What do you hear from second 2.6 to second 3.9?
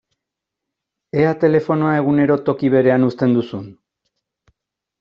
berean uzten duzun!